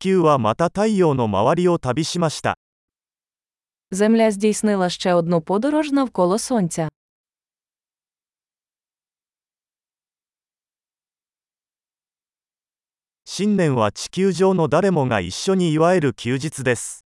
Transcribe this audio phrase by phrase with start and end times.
[0.00, 2.56] 球はまた太陽の周りを旅しました。
[3.92, 6.88] Земля здійснила ще одну подорож навколо сонця.
[13.26, 17.04] 新年は地球上の誰もが一緒に祝える休日です。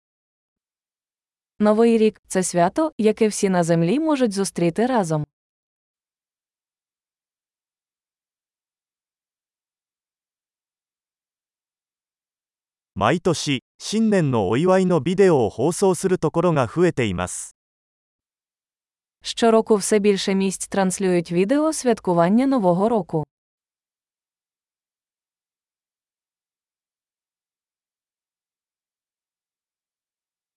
[1.60, 5.26] Новий рік це свято, яке всі на землі можуть зустріти разом.
[12.97, 17.57] 毎年、新年のお祝いのビデオを放送するところが増えています。
[19.23, 23.25] Щороку все більше місць транслюють відео святкування Нового року.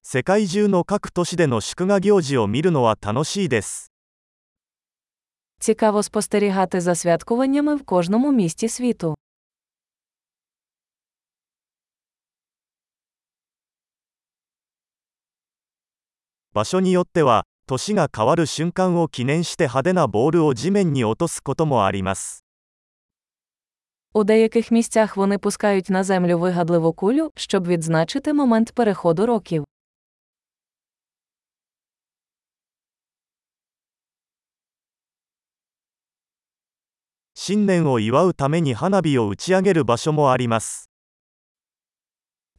[0.07, 3.91] 世界中の各都市での祝賀行事を見るのは楽しいです。
[5.59, 9.16] Цікаво спостерігати за святкуваннями в кожному місті світу.
[16.53, 22.45] 場所によっては、年が変わる瞬間を記念して派手なボールを地面に落とすこともあります。
[24.14, 29.66] У деяких місцях вони пускають на землю вигадливу кулю, щоб відзначити момент переходу років.
[37.38, 40.89] 新年を祝うために花火を打ち上げる場所もあります。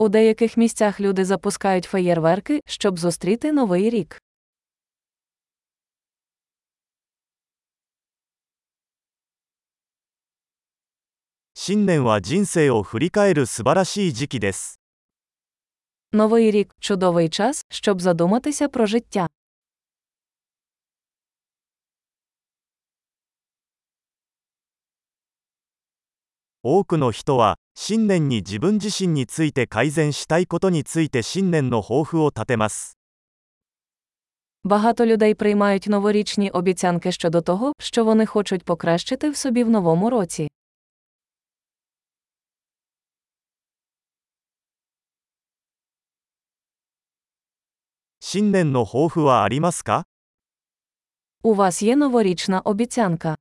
[0.01, 4.21] У деяких місцях люди запускають феєрверки, щоб зустріти новий рік.
[16.11, 19.29] Новий рік чудовий час, щоб задуматися про життя.
[26.62, 32.98] 多くの人は、新年に自分自身について改善したいことについて新年の抱負を立てます。
[34.64, 40.10] Багато людей приймають новорічні обіцянки щодо того, що вони хочуть покращити в собі в новому
[40.10, 40.48] році.
[48.20, 50.04] 新年の抱負はありますか
[51.42, 53.36] У вас є новорічна обіцянка.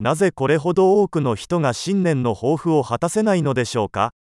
[0.00, 4.12] なぜこれほど多くの人が新年の抱負を果たせないのでしょうか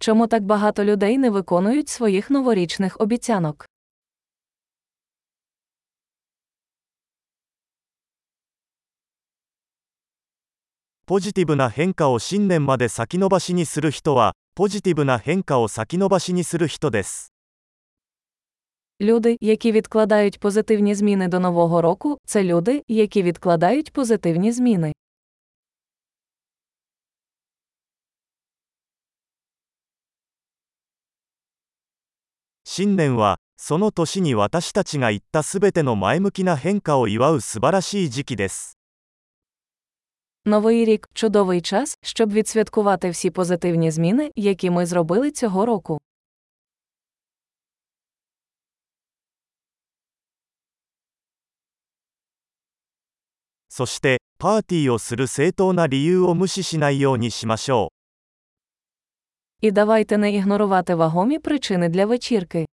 [0.00, 3.66] Чому так багато людей не виконують своїх новорічних обіцянок?
[11.06, 17.32] ポジティブな変化を新年まで先延ばしにする人は、ポジティブな変化を先延ばしにする人です。
[19.00, 24.92] Люди, які відкладають позитивні зміни до нового року, це люди, які відкладають позитивні зміни.
[32.64, 38.78] 新年は、その年に私たちが言ったすべての前向きな変化を祝う素晴らしい時期です。
[40.44, 46.00] Новий рік чудовий час, щоб відсвяткувати всі позитивні зміни, які ми зробили цього року.
[53.74, 58.00] そして、パーティーをする正当な理由を無視しないようにしましょう。
[59.60, 62.66] І давайте не ігнорувати вагомі причини для вечірки.